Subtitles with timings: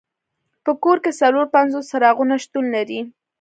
[0.63, 2.99] په کور کې څلور پنځوس څراغونه شتون لري.